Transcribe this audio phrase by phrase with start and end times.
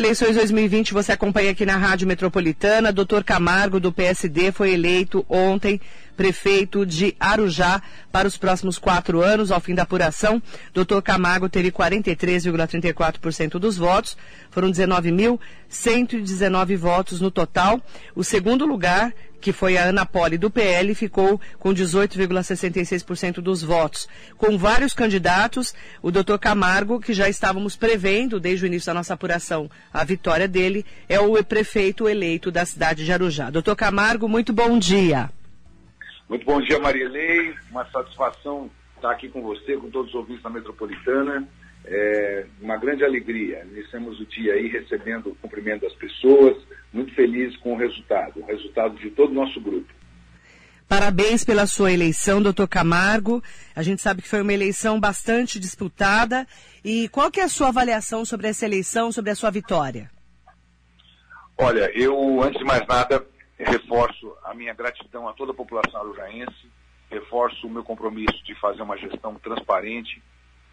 [0.00, 2.90] Eleições 2020 você acompanha aqui na Rádio Metropolitana.
[2.90, 5.78] Doutor Camargo, do PSD, foi eleito ontem
[6.20, 9.50] prefeito de Arujá para os próximos quatro anos.
[9.50, 10.42] Ao fim da apuração,
[10.74, 14.18] doutor Camargo teve 43,34% dos votos.
[14.50, 17.80] Foram 19.119 votos no total.
[18.14, 24.06] O segundo lugar que foi a Ana Poli do PL, ficou com 18,66% dos votos.
[24.36, 29.14] Com vários candidatos, o doutor Camargo, que já estávamos prevendo desde o início da nossa
[29.14, 33.48] apuração a vitória dele, é o prefeito eleito da cidade de Arujá.
[33.48, 35.30] Doutor Camargo, muito bom dia.
[36.30, 37.52] Muito bom dia, Marilei.
[37.72, 41.48] Uma satisfação estar aqui com você, com todos os ouvintes da Metropolitana.
[41.84, 43.66] É uma grande alegria.
[43.72, 46.56] Iniciamos o dia aí recebendo o cumprimento das pessoas,
[46.92, 49.92] muito feliz com o resultado, o resultado de todo o nosso grupo.
[50.86, 53.42] Parabéns pela sua eleição, doutor Camargo.
[53.74, 56.46] A gente sabe que foi uma eleição bastante disputada.
[56.84, 60.08] E qual que é a sua avaliação sobre essa eleição, sobre a sua vitória?
[61.58, 63.26] Olha, eu, antes de mais nada,
[63.58, 64.29] reforço
[64.60, 66.70] minha gratidão a toda a população arujaense,
[67.10, 70.22] reforço o meu compromisso de fazer uma gestão transparente.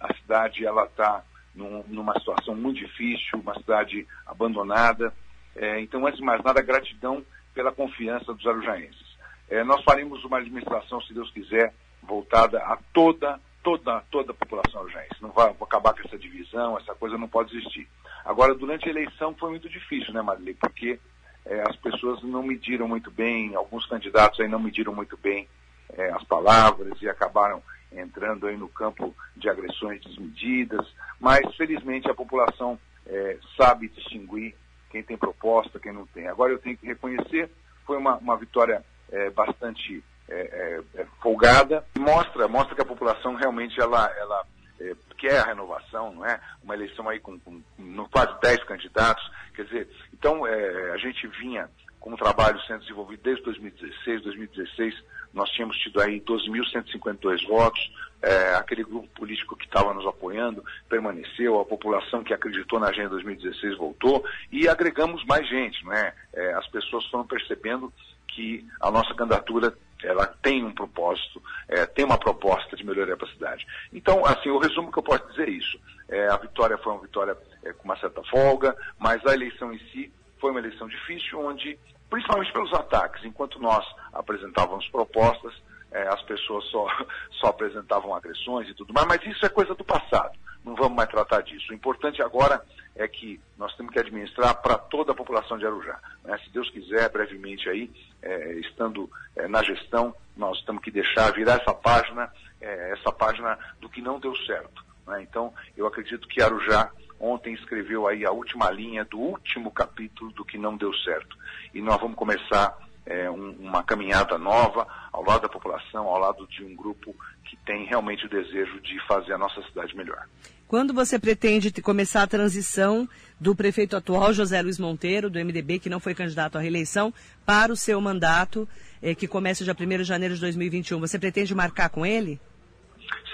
[0.00, 5.14] A cidade, ela está num, numa situação muito difícil, uma cidade abandonada,
[5.54, 9.16] é, então, antes de mais nada, gratidão pela confiança dos arujaenses.
[9.48, 14.80] É, nós faremos uma administração, se Deus quiser, voltada a toda, toda, toda a população
[14.80, 15.22] arujaense.
[15.22, 17.88] Não vai acabar com essa divisão, essa coisa não pode existir.
[18.24, 20.54] Agora, durante a eleição foi muito difícil, né, Marilei?
[20.54, 20.98] Porque
[21.46, 25.48] é, as pessoas não mediram muito bem, alguns candidatos aí não mediram muito bem
[25.94, 30.86] é, as palavras e acabaram entrando aí no campo de agressões desmedidas,
[31.20, 34.54] mas felizmente a população é, sabe distinguir
[34.90, 36.26] quem tem proposta, quem não tem.
[36.26, 37.50] Agora eu tenho que reconhecer,
[37.86, 43.36] foi uma, uma vitória é, bastante é, é, é folgada, mostra, mostra que a população
[43.36, 44.44] realmente ela, ela
[44.80, 46.40] é, quer a renovação, não é?
[46.62, 47.62] Uma eleição aí com, com,
[48.10, 51.68] quase 10 candidatos, quer dizer, então é, a gente vinha
[52.00, 54.94] com um trabalho sendo desenvolvido desde 2016, 2016
[55.36, 57.92] nós tínhamos tido aí 12.152 votos,
[58.22, 63.10] é, aquele grupo político que estava nos apoiando permaneceu, a população que acreditou na Agenda
[63.10, 66.14] 2016 voltou e agregamos mais gente, não é?
[66.32, 67.92] é as pessoas foram percebendo
[68.36, 69.74] que a nossa candidatura
[70.04, 73.66] ela tem um propósito, é, tem uma proposta de melhoria para a cidade.
[73.92, 75.80] Então, assim, o resumo que eu posso dizer é isso.
[76.08, 79.78] É, a vitória foi uma vitória é, com uma certa folga, mas a eleição em
[79.90, 81.78] si foi uma eleição difícil, onde
[82.10, 83.24] principalmente pelos ataques.
[83.24, 85.54] Enquanto nós apresentávamos propostas,
[85.90, 86.86] é, as pessoas só,
[87.40, 90.38] só apresentavam agressões e tudo mais, mas isso é coisa do passado.
[90.62, 91.70] Não vamos mais tratar disso.
[91.70, 92.60] O importante agora
[92.96, 95.98] é que nós temos que administrar para toda a população de Arujá.
[96.24, 96.36] Né?
[96.38, 97.88] Se Deus quiser, brevemente aí,
[98.26, 103.58] é, estando é, na gestão, nós temos que deixar virar essa página, é, essa página
[103.80, 104.84] do que não deu certo.
[105.06, 105.22] Né?
[105.22, 110.44] Então, eu acredito que Arujá ontem escreveu aí a última linha do último capítulo do
[110.44, 111.36] que não deu certo.
[111.72, 112.76] E nós vamos começar
[113.06, 117.56] é, um, uma caminhada nova ao lado da população, ao lado de um grupo que
[117.58, 120.26] tem realmente o desejo de fazer a nossa cidade melhor.
[120.68, 123.08] Quando você pretende começar a transição
[123.40, 127.72] do prefeito atual, José Luiz Monteiro, do MDB, que não foi candidato à reeleição, para
[127.72, 128.68] o seu mandato,
[129.00, 132.40] é, que começa dia 1 de janeiro de 2021, você pretende marcar com ele?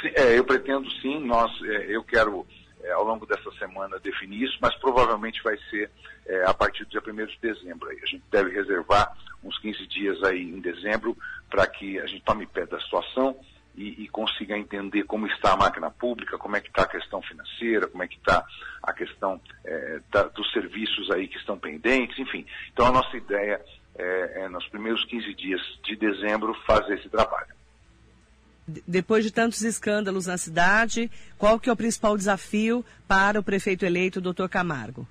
[0.00, 2.46] Sim, é, eu pretendo sim, nós, é, eu quero
[2.86, 5.90] é, ao longo dessa semana definir isso, mas provavelmente vai ser
[6.24, 7.88] é, a partir do dia 1 de dezembro.
[7.88, 7.98] Aí.
[8.02, 11.16] A gente deve reservar uns 15 dias aí em dezembro
[11.50, 13.36] para que a gente tome pé da situação
[13.74, 17.20] e, e, consiga entender como está a máquina pública, como é que está a questão
[17.20, 18.42] financeira, como é que está
[18.82, 22.46] a questão é, da, dos serviços aí que estão pendentes, enfim.
[22.72, 23.60] Então a nossa ideia
[23.98, 27.55] é, é nos primeiros 15 dias de dezembro fazer esse trabalho
[28.86, 33.84] depois de tantos escândalos na cidade, qual que é o principal desafio para o prefeito
[33.84, 35.06] eleito, doutor Camargo?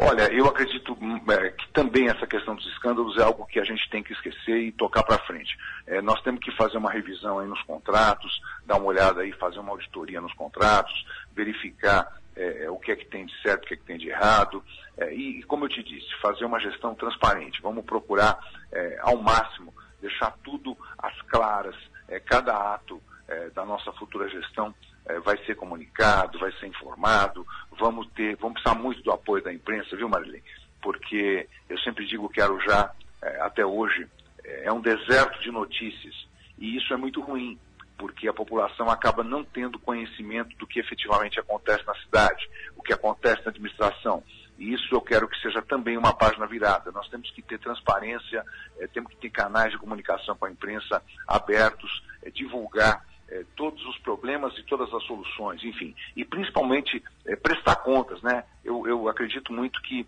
[0.00, 3.64] Olha, eu acredito hum, é, que também essa questão dos escândalos é algo que a
[3.64, 5.58] gente tem que esquecer e tocar para frente.
[5.88, 9.58] É, nós temos que fazer uma revisão aí nos contratos, dar uma olhada aí, fazer
[9.58, 10.94] uma auditoria nos contratos,
[11.34, 13.98] verificar é, é o que é que tem de certo, o que é que tem
[13.98, 14.62] de errado,
[14.96, 17.60] é, e, como eu te disse, fazer uma gestão transparente.
[17.60, 18.38] Vamos procurar,
[18.70, 21.74] é, ao máximo, deixar tudo às claras,
[22.08, 24.74] é, cada ato é, da nossa futura gestão
[25.06, 27.46] é, vai ser comunicado, vai ser informado,
[27.78, 30.42] vamos ter, vamos precisar muito do apoio da imprensa, viu, Marilene?
[30.80, 34.06] porque eu sempre digo que Arujá, é, até hoje,
[34.44, 36.14] é, é um deserto de notícias.
[36.58, 37.58] E isso é muito ruim,
[37.96, 42.92] porque a população acaba não tendo conhecimento do que efetivamente acontece na cidade, o que
[42.92, 44.22] acontece na administração.
[44.58, 46.90] E isso eu quero que seja também uma página virada.
[46.90, 48.44] Nós temos que ter transparência,
[48.78, 53.84] é, temos que ter canais de comunicação com a imprensa abertos, é, divulgar é, todos
[53.86, 55.94] os problemas e todas as soluções, enfim.
[56.16, 57.02] E principalmente
[57.42, 58.44] prestar contas, né?
[58.64, 60.06] Eu, eu acredito muito que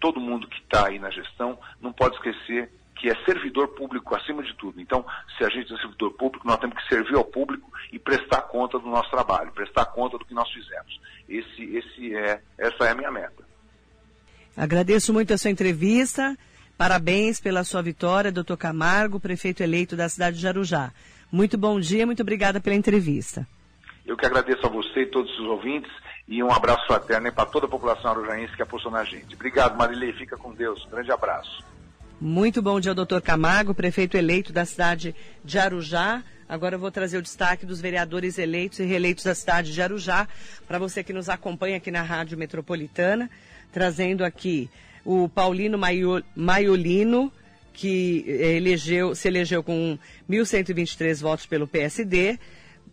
[0.00, 2.70] todo mundo que está aí na gestão não pode esquecer
[3.02, 4.80] que é servidor público acima de tudo.
[4.80, 5.04] Então,
[5.36, 8.78] se a gente é servidor público, nós temos que servir ao público e prestar conta
[8.78, 11.00] do nosso trabalho, prestar conta do que nós fizemos.
[11.28, 13.42] Esse, esse é, essa é a minha meta.
[14.56, 16.36] Agradeço muito a sua entrevista.
[16.76, 20.92] Parabéns pela sua vitória, doutor Camargo, prefeito eleito da cidade de Jarujá.
[21.30, 23.46] Muito bom dia, muito obrigada pela entrevista.
[24.04, 25.90] Eu que agradeço a você e todos os ouvintes
[26.28, 29.34] e um abraço fraterno para toda a população arujaense que apostou na gente.
[29.34, 30.12] Obrigado, Marilei.
[30.12, 30.86] Fica com Deus.
[30.90, 31.64] grande abraço.
[32.20, 35.14] Muito bom dia, doutor Camargo, prefeito eleito da cidade
[35.44, 36.22] de Arujá.
[36.48, 40.28] Agora eu vou trazer o destaque dos vereadores eleitos e reeleitos da cidade de Arujá,
[40.68, 43.30] para você que nos acompanha aqui na Rádio Metropolitana
[43.72, 44.68] trazendo aqui
[45.04, 45.78] o Paulino
[46.36, 47.32] Maiolino,
[47.72, 49.98] que eh, elegeu, se elegeu com
[50.30, 52.38] 1.123 votos pelo PSD.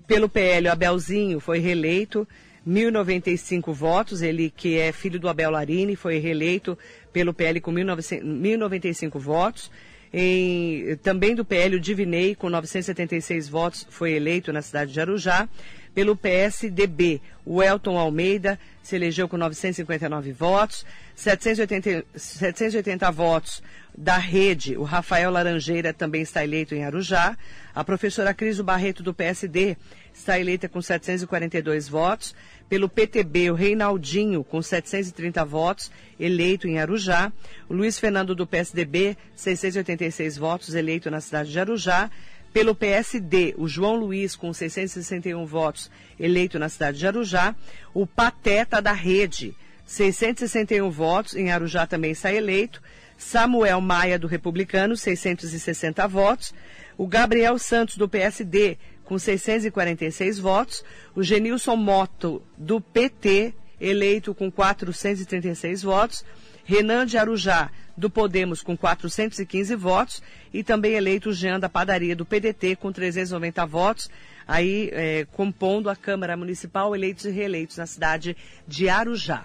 [0.08, 2.28] Pelo PL, o Abelzinho foi reeleito,
[2.68, 4.22] 1.095 votos.
[4.22, 6.78] Ele, que é filho do Abel Larini, foi reeleito
[7.14, 9.70] pelo PL com 1.095 votos.
[10.12, 15.48] Em, também do PL, o Divinei, com 976 votos, foi eleito na cidade de Arujá.
[15.94, 23.62] Pelo PSDB, o Elton Almeida se elegeu com 959 votos, 780, 780 votos
[23.98, 27.38] da rede, o Rafael Laranjeira também está eleito em Arujá.
[27.76, 29.76] A professora Criso Barreto, do PSD,
[30.14, 32.34] está eleita com 742 votos.
[32.70, 37.32] Pelo PTB, o Reinaldinho, com 730 votos, eleito em Arujá.
[37.68, 42.10] O Luiz Fernando, do PSDB, 686 votos, eleito na cidade de Arujá.
[42.54, 47.56] Pelo PSD, o João Luiz, com 661 votos, eleito na cidade de Arujá.
[47.94, 49.56] O Pateta da Rede,
[49.86, 52.82] 661 votos, em Arujá também está eleito.
[53.18, 56.54] Samuel Maia, do Republicano, 660 votos.
[56.98, 60.84] O Gabriel Santos, do PSD, com 646 votos.
[61.16, 66.26] O Genilson Moto, do PT, eleito com 436 votos.
[66.64, 70.24] Renan de Arujá, do Podemos, com 415 votos,
[70.54, 74.10] e também eleito Jean da Padaria, do PDT, com 390 votos,
[74.48, 78.36] aí é, compondo a Câmara Municipal, eleitos e reeleitos na cidade
[78.68, 79.44] de Arujá.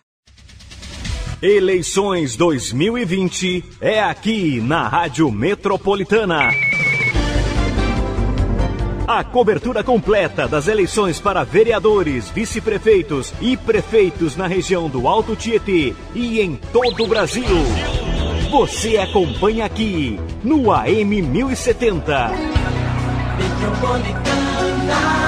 [1.42, 6.48] Eleições 2020 é aqui na Rádio Metropolitana.
[9.06, 15.94] A cobertura completa das eleições para vereadores, vice-prefeitos e prefeitos na região do Alto Tietê
[16.14, 17.44] e em todo o Brasil.
[18.54, 22.28] Você acompanha aqui no AM 1070.
[23.36, 25.23] Metropolitana.